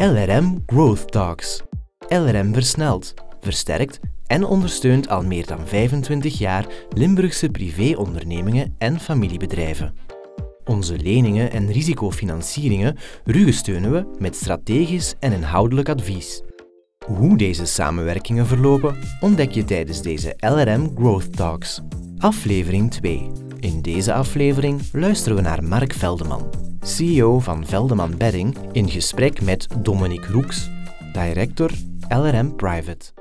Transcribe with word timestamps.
LRM 0.00 0.62
Growth 0.66 1.12
Talks. 1.12 1.62
LRM 2.08 2.52
versnelt, 2.52 3.14
versterkt 3.40 4.00
en 4.26 4.44
ondersteunt 4.44 5.08
al 5.08 5.22
meer 5.22 5.46
dan 5.46 5.66
25 5.66 6.38
jaar 6.38 6.66
Limburgse 6.90 7.48
privéondernemingen 7.48 8.74
en 8.78 9.00
familiebedrijven. 9.00 9.94
Onze 10.64 10.96
leningen 10.98 11.50
en 11.50 11.72
risicofinancieringen 11.72 12.96
rugsteunen 13.24 13.92
we 13.92 14.16
met 14.18 14.36
strategisch 14.36 15.14
en 15.18 15.32
inhoudelijk 15.32 15.88
advies. 15.88 16.42
Hoe 17.06 17.36
deze 17.36 17.66
samenwerkingen 17.66 18.46
verlopen, 18.46 18.96
ontdek 19.20 19.50
je 19.50 19.64
tijdens 19.64 20.02
deze 20.02 20.34
LRM 20.36 20.92
Growth 20.96 21.36
Talks. 21.36 21.80
Aflevering 22.18 22.90
2. 22.90 23.30
In 23.58 23.82
deze 23.82 24.12
aflevering 24.12 24.80
luisteren 24.92 25.36
we 25.36 25.42
naar 25.42 25.64
Mark 25.64 25.92
Veldeman, 25.92 26.69
CEO 26.82 27.38
van 27.38 27.66
Veldeman 27.66 28.16
Bedding, 28.16 28.56
in 28.72 28.88
gesprek 28.88 29.42
met 29.42 29.66
Dominique 29.78 30.32
Roeks, 30.32 30.70
director 31.12 31.70
LRM 32.08 32.56
Private. 32.56 33.12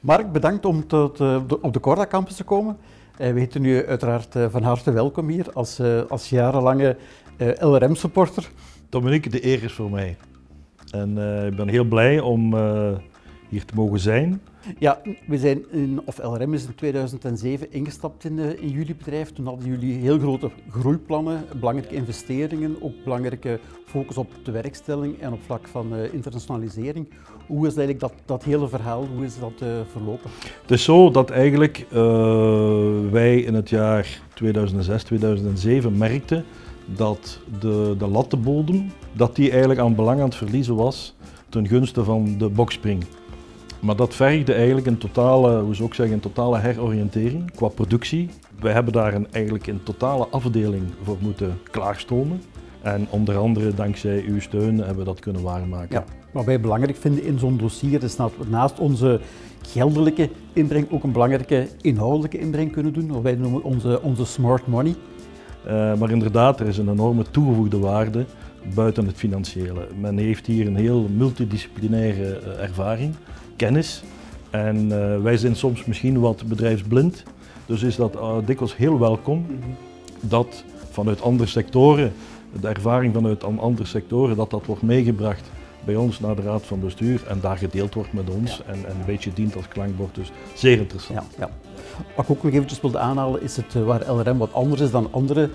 Mark, 0.00 0.32
bedankt 0.32 0.64
om 0.64 0.86
tot, 0.86 1.20
uh, 1.20 1.42
op 1.60 1.72
de 1.72 1.80
Corda 1.80 2.06
Campus 2.06 2.36
te 2.36 2.44
komen. 2.44 2.76
Uh, 3.20 3.32
we 3.32 3.38
heten 3.38 3.64
u 3.64 3.86
uiteraard 3.86 4.34
uh, 4.34 4.46
van 4.50 4.62
harte 4.62 4.92
welkom 4.92 5.28
hier 5.28 5.52
als, 5.52 5.80
als 6.08 6.28
jarenlange 6.28 6.96
LRM-supporter. 7.58 8.50
Dominique, 8.88 9.30
de 9.30 9.46
eer 9.46 9.62
is 9.62 9.72
voor 9.72 9.90
mij. 9.90 10.16
En 10.90 11.08
ik 11.46 11.56
ben 11.56 11.68
heel 11.68 11.84
blij 11.84 12.20
om 12.20 12.54
hier 13.52 13.64
te 13.64 13.74
mogen 13.74 14.00
zijn. 14.00 14.40
Ja, 14.78 15.00
we 15.26 15.38
zijn 15.38 15.64
in, 15.70 16.00
of 16.04 16.18
LRM 16.18 16.54
is 16.54 16.64
in 16.64 16.74
2007 16.74 17.72
ingestapt 17.72 18.24
in, 18.24 18.38
in 18.38 18.68
jullie 18.68 18.94
bedrijf. 18.94 19.32
Toen 19.32 19.46
hadden 19.46 19.68
jullie 19.68 19.94
heel 19.94 20.18
grote 20.18 20.50
groeiplannen, 20.70 21.44
belangrijke 21.60 21.94
investeringen, 21.94 22.76
ook 22.80 22.92
belangrijke 23.04 23.60
focus 23.86 24.16
op 24.16 24.28
de 24.42 24.50
werkstelling 24.50 25.20
en 25.20 25.32
op 25.32 25.42
vlak 25.42 25.68
van 25.68 25.94
uh, 25.94 26.12
internationalisering. 26.12 27.08
Hoe 27.46 27.66
is 27.66 27.76
eigenlijk 27.76 28.00
dat, 28.00 28.12
dat 28.24 28.44
hele 28.44 28.68
verhaal, 28.68 29.06
hoe 29.14 29.24
is 29.24 29.38
dat 29.38 29.60
uh, 29.62 29.68
verlopen? 29.90 30.30
Het 30.62 30.70
is 30.70 30.84
zo 30.84 31.10
dat 31.10 31.30
eigenlijk 31.30 31.86
uh, 31.92 31.98
wij 33.10 33.40
in 33.40 33.54
het 33.54 33.68
jaar 33.68 34.20
2006, 34.34 35.02
2007 35.02 35.96
merkten 35.96 36.44
dat 36.86 37.40
de, 37.60 37.94
de 37.98 38.06
lattenbodem, 38.06 38.92
dat 39.12 39.36
die 39.36 39.50
eigenlijk 39.50 39.80
aan 39.80 39.94
belang 39.94 40.18
aan 40.18 40.24
het 40.24 40.34
verliezen 40.34 40.74
was 40.74 41.14
ten 41.52 41.68
gunste 41.68 42.04
van 42.04 42.34
de 42.38 42.48
bokspring. 42.48 43.04
Maar 43.82 43.96
dat 43.96 44.14
vergde 44.14 44.52
eigenlijk 44.52 44.86
een 44.86 44.98
totale, 44.98 45.60
hoe 45.60 45.74
zou 45.74 45.88
ik 45.88 45.94
zeggen, 45.94 46.14
een 46.14 46.20
totale 46.20 46.58
heroriëntering 46.58 47.54
qua 47.54 47.68
productie. 47.68 48.28
Wij 48.60 48.72
hebben 48.72 48.92
daar 48.92 49.14
een, 49.14 49.26
eigenlijk 49.30 49.66
een 49.66 49.82
totale 49.82 50.26
afdeling 50.30 50.82
voor 51.02 51.16
moeten 51.20 51.58
klaarstomen. 51.70 52.42
En 52.82 53.06
onder 53.10 53.36
andere 53.36 53.74
dankzij 53.74 54.24
uw 54.26 54.40
steun 54.40 54.78
hebben 54.78 54.96
we 54.96 55.04
dat 55.04 55.20
kunnen 55.20 55.42
waarmaken. 55.42 55.94
Ja, 55.94 56.04
wat 56.32 56.44
wij 56.44 56.60
belangrijk 56.60 56.96
vinden 56.96 57.24
in 57.24 57.38
zo'n 57.38 57.56
dossier 57.56 58.02
is 58.02 58.16
dat 58.16 58.32
we 58.38 58.44
naast 58.48 58.78
onze 58.78 59.20
geldelijke 59.62 60.28
inbreng 60.52 60.90
ook 60.90 61.02
een 61.02 61.12
belangrijke 61.12 61.68
inhoudelijke 61.80 62.38
inbreng 62.38 62.72
kunnen 62.72 62.92
doen. 62.92 63.12
Wat 63.12 63.22
wij 63.22 63.34
noemen 63.34 63.62
onze, 63.62 64.02
onze 64.02 64.24
smart 64.24 64.66
money. 64.66 64.94
Uh, 65.66 65.94
maar 65.94 66.10
inderdaad, 66.10 66.60
er 66.60 66.66
is 66.66 66.78
een 66.78 66.88
enorme 66.88 67.24
toegevoegde 67.30 67.78
waarde 67.78 68.24
buiten 68.74 69.06
het 69.06 69.16
financiële. 69.16 69.86
Men 70.00 70.18
heeft 70.18 70.46
hier 70.46 70.66
een 70.66 70.76
heel 70.76 71.08
multidisciplinaire 71.16 72.40
uh, 72.40 72.62
ervaring 72.62 73.14
kennis. 73.64 74.02
En 74.50 74.76
uh, 74.76 75.22
wij 75.22 75.36
zijn 75.36 75.56
soms 75.56 75.84
misschien 75.84 76.20
wat 76.20 76.44
bedrijfsblind. 76.46 77.22
Dus 77.66 77.82
is 77.82 77.96
dat 77.96 78.14
uh, 78.14 78.36
dikwijls 78.44 78.76
heel 78.76 78.98
welkom 78.98 79.46
dat 80.20 80.64
vanuit 80.90 81.22
andere 81.22 81.48
sectoren, 81.48 82.12
de 82.60 82.68
ervaring 82.68 83.14
vanuit 83.14 83.44
andere 83.44 83.88
sectoren, 83.88 84.36
dat 84.36 84.50
dat 84.50 84.66
wordt 84.66 84.82
meegebracht 84.82 85.50
bij 85.84 85.96
ons 85.96 86.20
naar 86.20 86.36
de 86.36 86.42
raad 86.42 86.62
van 86.62 86.80
bestuur 86.80 87.24
en 87.28 87.40
daar 87.40 87.56
gedeeld 87.56 87.94
wordt 87.94 88.12
met 88.12 88.30
ons 88.30 88.56
ja. 88.56 88.72
en, 88.72 88.86
en, 88.86 88.96
een 89.00 89.06
beetje 89.06 89.32
dient 89.32 89.56
als 89.56 89.68
klankbord. 89.68 90.14
Dus 90.14 90.32
zeer 90.54 90.78
interessant. 90.78 91.20
Ja, 91.38 91.46
ja. 91.46 91.50
Wat 92.16 92.24
ik 92.24 92.30
ook 92.30 92.42
nog 92.42 92.52
eventjes 92.52 92.80
wilde 92.80 92.98
aanhalen 92.98 93.42
is 93.42 93.56
het 93.56 93.74
uh, 93.74 93.84
waar 93.84 94.12
LRM 94.12 94.38
wat 94.38 94.52
anders 94.52 94.80
is 94.80 94.90
dan 94.90 95.08
andere 95.10 95.50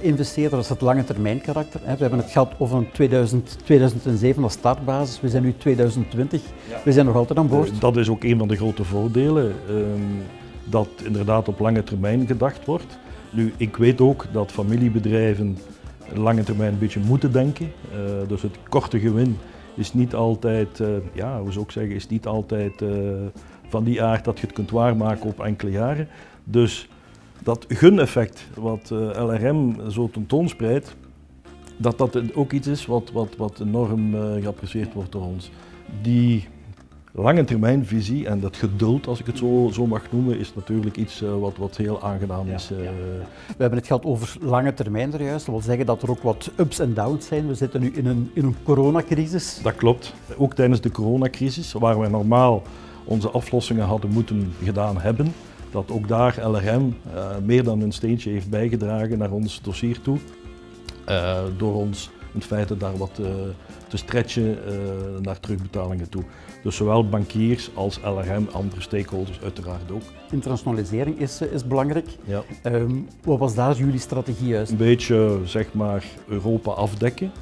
investeerder, 0.00 0.50
dat 0.50 0.64
is 0.64 0.68
het 0.68 0.80
lange 0.80 1.04
termijn 1.04 1.40
karakter. 1.40 1.80
We 1.80 1.86
hebben 1.86 2.18
het 2.18 2.30
gehad 2.30 2.52
over 2.58 2.86
2000, 2.92 3.58
2007 3.64 4.42
als 4.42 4.52
startbasis, 4.52 5.20
we 5.20 5.28
zijn 5.28 5.42
nu 5.42 5.54
2020, 5.56 6.42
ja. 6.68 6.80
we 6.84 6.92
zijn 6.92 7.06
nog 7.06 7.14
altijd 7.14 7.38
aan 7.38 7.48
boord. 7.48 7.70
Uh, 7.70 7.80
dat 7.80 7.96
is 7.96 8.08
ook 8.08 8.24
een 8.24 8.38
van 8.38 8.48
de 8.48 8.56
grote 8.56 8.84
voordelen, 8.84 9.54
um, 9.68 10.22
dat 10.64 10.88
inderdaad 11.04 11.48
op 11.48 11.58
lange 11.58 11.84
termijn 11.84 12.26
gedacht 12.26 12.64
wordt. 12.64 12.98
Nu, 13.30 13.52
ik 13.56 13.76
weet 13.76 14.00
ook 14.00 14.26
dat 14.32 14.52
familiebedrijven 14.52 15.58
lange 16.14 16.42
termijn 16.42 16.72
een 16.72 16.78
beetje 16.78 17.00
moeten 17.00 17.32
denken, 17.32 17.72
uh, 17.92 18.28
dus 18.28 18.42
het 18.42 18.56
korte 18.68 18.98
gewin 18.98 19.38
is 19.74 19.94
niet 19.94 20.14
altijd, 20.14 20.82
ja, 21.12 21.40
hoe 21.40 21.52
zou 21.52 21.64
ik 21.64 21.70
zeggen, 21.70 21.94
is 21.94 22.08
niet 22.08 22.26
altijd 22.26 22.82
van 23.68 23.84
die 23.84 24.02
aard 24.02 24.24
dat 24.24 24.38
je 24.38 24.46
het 24.46 24.54
kunt 24.54 24.70
waarmaken 24.70 25.26
op 25.26 25.40
enkele 25.40 25.70
jaren. 25.70 26.08
Dus 26.44 26.88
dat 27.42 27.64
guneffect 27.68 28.46
wat 28.54 28.90
uh, 28.92 28.98
LRM 28.98 29.90
zo 29.90 30.10
tentoonspreidt, 30.10 30.94
dat 31.76 31.98
dat 31.98 32.34
ook 32.34 32.52
iets 32.52 32.66
is 32.66 32.86
wat, 32.86 33.10
wat, 33.12 33.36
wat 33.36 33.60
enorm 33.60 34.14
uh, 34.14 34.20
geapprecieerd 34.42 34.92
wordt 34.92 35.12
door 35.12 35.24
ons. 35.24 35.50
Die 36.02 36.48
lange 37.12 37.44
termijnvisie 37.44 38.26
en 38.26 38.40
dat 38.40 38.56
geduld, 38.56 39.06
als 39.06 39.20
ik 39.20 39.26
het 39.26 39.38
zo, 39.38 39.70
zo 39.72 39.86
mag 39.86 40.02
noemen, 40.12 40.38
is 40.38 40.54
natuurlijk 40.54 40.96
iets 40.96 41.22
uh, 41.22 41.38
wat, 41.38 41.56
wat 41.56 41.76
heel 41.76 42.02
aangenaam 42.02 42.48
is. 42.48 42.68
Ja, 42.68 42.82
ja. 42.82 42.90
We 43.46 43.56
hebben 43.58 43.78
het 43.78 43.86
gehad 43.86 44.04
over 44.04 44.36
lange 44.40 44.74
termijn 44.74 45.12
er 45.12 45.22
juist. 45.22 45.46
Dat 45.46 45.54
wil 45.54 45.64
zeggen 45.64 45.86
dat 45.86 46.02
er 46.02 46.10
ook 46.10 46.22
wat 46.22 46.50
ups 46.56 46.78
en 46.78 46.94
downs 46.94 47.26
zijn. 47.26 47.46
We 47.46 47.54
zitten 47.54 47.80
nu 47.80 47.92
in 47.94 48.06
een, 48.06 48.30
in 48.34 48.44
een 48.44 48.56
coronacrisis. 48.62 49.60
Dat 49.62 49.74
klopt. 49.76 50.14
Ook 50.36 50.54
tijdens 50.54 50.80
de 50.80 50.90
coronacrisis, 50.90 51.72
waar 51.72 52.00
we 52.00 52.08
normaal 52.08 52.62
onze 53.04 53.30
aflossingen 53.30 53.86
hadden 53.86 54.10
moeten 54.10 54.52
gedaan 54.62 55.00
hebben, 55.00 55.32
dat 55.72 55.90
ook 55.90 56.08
daar 56.08 56.48
LRM 56.48 56.96
uh, 57.14 57.26
meer 57.44 57.64
dan 57.64 57.80
een 57.80 57.92
steentje 57.92 58.30
heeft 58.30 58.50
bijgedragen 58.50 59.18
naar 59.18 59.30
ons 59.30 59.60
dossier 59.62 60.00
toe. 60.00 60.18
Uh, 61.08 61.40
door 61.56 61.74
ons 61.74 62.10
in 62.34 62.42
feite 62.42 62.76
daar 62.76 62.96
wat 62.96 63.18
uh, 63.20 63.26
te 63.88 63.96
stretchen 63.96 64.58
naar 65.22 65.40
terugbetalingen 65.40 66.08
toe. 66.08 66.22
Dus 66.62 66.76
zowel 66.76 67.08
bankiers 67.08 67.70
als 67.74 68.00
LRM, 68.04 68.48
andere 68.52 68.80
stakeholders 68.80 69.40
uiteraard 69.40 69.90
ook. 69.90 70.02
Internationalisering 70.30 71.18
is, 71.18 71.40
is 71.40 71.66
belangrijk. 71.66 72.08
Ja. 72.24 72.42
Um, 72.64 73.08
wat 73.24 73.38
was 73.38 73.54
daar 73.54 73.76
jullie 73.76 73.98
strategie 73.98 74.46
juist? 74.48 74.70
Een 74.70 74.76
beetje 74.76 75.40
zeg 75.44 75.72
maar 75.72 76.04
Europa 76.28 76.70
afdekken. 76.70 77.32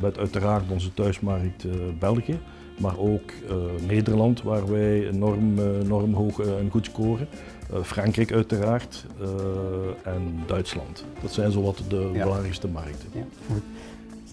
met 0.00 0.18
uiteraard 0.18 0.70
onze 0.70 0.94
thuismarkt 0.94 1.66
België 1.98 2.38
maar 2.76 2.98
ook 2.98 3.30
uh, 3.30 3.56
Nederland, 3.86 4.42
waar 4.42 4.70
wij 4.70 5.08
enorm, 5.08 5.58
uh, 5.58 5.80
enorm 5.82 6.14
hoog 6.14 6.38
uh, 6.38 6.58
en 6.58 6.70
goed 6.70 6.84
scoren. 6.84 7.28
Frankrijk 7.82 8.32
uiteraard 8.32 9.06
en 10.02 10.42
Duitsland. 10.46 11.04
Dat 11.22 11.32
zijn 11.32 11.52
zowat 11.52 11.82
de 11.88 12.10
ja. 12.12 12.22
belangrijkste 12.22 12.68
markten. 12.68 13.08
Ja. 13.12 13.24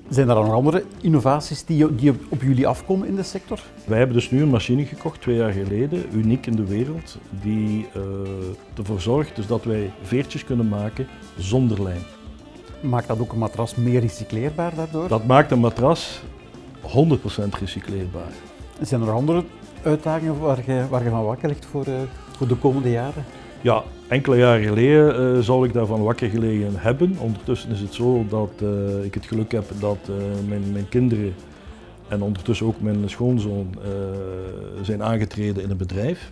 Zijn 0.09 0.29
er 0.29 0.35
dan 0.35 0.45
nog 0.45 0.53
andere 0.53 0.83
innovaties 1.01 1.65
die, 1.65 1.95
die, 1.95 2.13
op 2.29 2.41
jullie 2.41 2.67
afkomen 2.67 3.07
in 3.07 3.15
de 3.15 3.23
sector? 3.23 3.59
Wij 3.85 3.97
hebben 3.97 4.15
dus 4.15 4.31
nu 4.31 4.41
een 4.41 4.49
machine 4.49 4.85
gekocht, 4.85 5.21
twee 5.21 5.35
jaar 5.35 5.51
geleden, 5.51 6.05
uniek 6.13 6.45
in 6.45 6.55
de 6.55 6.65
wereld, 6.65 7.17
die 7.41 7.87
ervoor 8.77 9.01
zorgt 9.01 9.35
dus 9.35 9.47
dat 9.47 9.63
wij 9.63 9.91
veertjes 10.01 10.43
kunnen 10.43 10.67
maken 10.67 11.07
zonder 11.37 11.83
lijm. 11.83 12.01
Maakt 12.81 13.07
dat 13.07 13.19
ook 13.19 13.31
een 13.31 13.37
matras 13.37 13.75
meer 13.75 13.99
recycleerbaar 13.99 14.75
daardoor? 14.75 15.07
Dat 15.07 15.25
maakt 15.25 15.51
een 15.51 15.59
matras 15.59 16.23
100% 16.83 17.59
recycleerbaar. 17.59 18.31
Zijn 18.81 19.01
er 19.01 19.11
andere 19.11 19.43
uitdagingen 19.83 20.39
waar 20.39 20.61
je, 20.65 20.85
waar 20.89 21.03
je 21.03 21.09
van 21.09 21.23
wakker 21.23 21.47
ligt 21.47 21.65
voor, 21.65 21.87
uh, 21.87 21.93
voor 22.37 22.47
de 22.47 22.55
komende 22.55 22.91
jaren? 22.91 23.25
Ja, 23.61 23.83
enkele 24.07 24.37
jaren 24.37 24.63
geleden 24.63 25.35
uh, 25.35 25.43
zal 25.43 25.63
ik 25.63 25.73
daarvan 25.73 26.03
wakker 26.03 26.29
gelegen 26.29 26.71
hebben. 26.75 27.15
Ondertussen 27.19 27.71
is 27.71 27.79
het 27.79 27.93
zo 27.93 28.25
dat 28.29 28.51
uh, 28.63 29.03
ik 29.03 29.13
het 29.13 29.25
geluk 29.25 29.51
heb 29.51 29.65
dat 29.79 29.97
mijn, 30.47 30.71
mijn, 30.71 30.89
kinderen 30.89 31.33
en 32.07 32.21
ondertussen 32.21 32.65
ook 32.65 32.81
mijn 32.81 33.09
schoonzoon 33.09 33.75
zijn 34.81 35.03
aangetreden 35.03 35.63
in 35.63 35.69
het 35.69 35.77
bedrijf. 35.77 36.31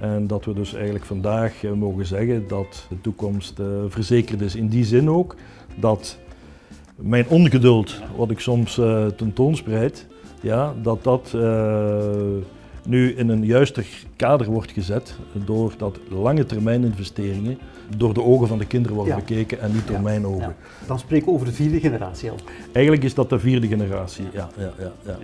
En 0.00 0.26
dat 0.26 0.44
we 0.44 0.54
dus 0.54 0.74
eigenlijk 0.74 1.04
vandaag 1.04 1.62
mogen 1.74 2.06
zeggen 2.06 2.48
dat 2.48 2.86
de 2.88 3.00
toekomst 3.00 3.60
verzekerd 3.88 4.40
is. 4.40 4.54
In 4.54 4.68
die 4.68 4.84
zin 4.84 5.10
ook 5.10 5.36
dat 5.74 6.18
mijn 6.96 7.28
ongeduld, 7.28 8.00
wat 8.16 8.30
ik 8.30 8.38
soms 8.38 8.78
uh, 8.78 9.06
tentoonspreid, 9.06 10.06
ja, 10.40 10.74
dat 10.82 11.04
dat 11.04 11.32
uh, 11.36 12.02
nu 12.84 13.14
in 13.14 13.28
een 13.28 13.44
juister 13.44 13.86
kader 14.16 14.46
wordt 14.46 14.70
gezet 14.70 15.14
doordat 15.44 15.98
lange 16.08 16.46
termijn 16.46 16.84
investeringen 16.84 17.58
door 17.96 18.14
de 18.14 18.22
ogen 18.22 18.48
van 18.48 18.58
de 18.58 18.66
kinderen 18.66 18.96
worden 18.96 19.14
ja. 19.14 19.20
bekeken 19.20 19.60
en 19.60 19.72
niet 19.72 19.86
door 19.86 19.96
ja. 19.96 20.02
mijn 20.02 20.26
ogen. 20.26 20.40
Ja. 20.40 20.86
Dan 20.86 20.98
spreken 20.98 21.26
we 21.26 21.32
over 21.32 21.46
de 21.46 21.52
vierde 21.52 21.80
generatie 21.80 22.30
al. 22.30 22.36
Eigenlijk 22.72 23.04
is 23.04 23.14
dat 23.14 23.30
de 23.30 23.38
vierde 23.38 23.66
generatie, 23.66 24.24
ja. 24.32 24.48
ja, 24.56 24.72
ja, 24.78 24.92
Wel, 25.02 25.16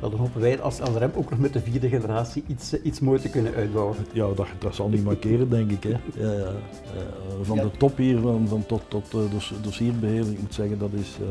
dan 0.00 0.14
hopen 0.14 0.40
wij 0.40 0.60
als 0.60 0.78
LRM 0.78 1.10
ook 1.14 1.30
nog 1.30 1.38
met 1.38 1.52
de 1.52 1.60
vierde 1.60 1.88
generatie 1.88 2.44
iets, 2.46 2.74
uh, 2.74 2.84
iets 2.84 3.00
moois 3.00 3.22
te 3.22 3.28
kunnen 3.28 3.54
uitbouwen. 3.54 3.96
Ja, 4.12 4.28
dat, 4.34 4.46
dat 4.58 4.74
zal 4.74 4.88
niet 4.88 5.04
markeren, 5.04 5.50
denk 5.50 5.70
ik. 5.70 5.82
Hè. 5.82 6.22
Ja, 6.24 6.32
ja. 6.32 6.52
Van 7.42 7.56
de 7.56 7.70
top 7.78 7.96
hier, 7.96 8.20
van, 8.20 8.48
van 8.48 8.66
tot, 8.66 8.82
tot 8.88 9.14
uh, 9.14 9.20
dossierbeheer, 9.62 10.30
ik 10.30 10.40
moet 10.40 10.54
zeggen, 10.54 10.78
dat 10.78 10.92
is, 10.92 11.18
uh, 11.20 11.26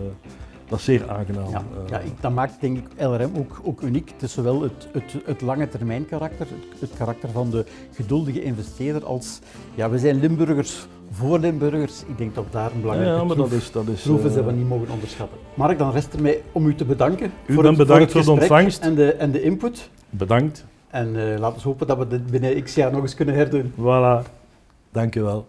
dat 0.69 0.80
is 0.80 0.86
zeer 0.86 1.10
aangenaam. 1.10 1.50
Ja, 1.50 1.58
Eh, 1.84 1.90
ja, 1.90 2.00
ik- 2.00 2.22
dat 2.22 2.31
maakt 2.31 2.62
denk 2.62 2.78
ik 2.78 2.86
LRM 2.98 3.31
ook, 3.38 3.60
ook 3.64 3.81
uniek. 3.81 4.10
Het 4.14 4.22
is 4.24 4.34
zowel 4.34 4.62
het, 4.62 4.88
het, 4.92 5.16
het 5.25 5.42
lange 5.42 5.69
termijn 5.69 6.06
karakter, 6.06 6.48
het, 6.72 6.80
het 6.80 6.90
karakter 6.98 7.30
van 7.30 7.50
de 7.50 7.66
geduldige 7.94 8.42
investeerder, 8.44 9.06
als 9.06 9.40
ja, 9.75 9.90
we 9.90 9.98
zijn 10.00 10.19
Limburgers 10.19 10.88
voor 11.12 11.40
Limburgers. 11.40 12.04
Ik 12.08 12.18
denk 12.18 12.36
dat 12.36 12.46
daar 12.52 12.72
een 12.72 12.81
belangrijke 12.81 13.16
ja, 13.16 13.24
maar 13.24 13.36
dat 13.36 13.48
troef, 13.48 13.62
is... 13.62 13.72
Dat 13.72 13.88
is 13.88 14.06
is 14.06 14.30
eh, 14.30 14.36
dat 14.36 14.46
we 14.46 14.52
niet 14.52 14.68
mogen 14.68 14.90
onderschatten. 14.92 15.38
Mark, 15.54 15.78
dan 15.78 15.92
rest 15.92 16.14
er 16.14 16.22
mij 16.22 16.42
om 16.52 16.68
u 16.68 16.75
te 16.75 16.86
bedanken 16.86 17.31
U 17.46 17.54
voor, 17.54 17.64
bent 17.64 17.78
bedankt 17.78 18.12
voor 18.12 18.24
de 18.24 18.31
ontvangst. 18.31 18.81
en 18.84 18.96
de, 18.96 19.14
en 19.14 19.31
de 19.31 19.42
input. 19.42 19.90
Bedankt. 20.10 20.66
En 20.88 21.31
eh, 21.34 21.40
laten 21.40 21.58
we 21.62 21.68
hopen 21.68 21.88
dat 21.88 21.98
we 21.98 22.08
dit 22.08 22.25
binnen 22.31 22.64
x 22.64 22.75
jaar 22.75 22.92
nog 22.92 23.02
eens 23.02 23.16
kunnen 23.16 23.36
herdoen. 23.36 23.74
Voilà. 23.80 24.30
Dank 24.92 25.14
je 25.14 25.24
wel. 25.24 25.48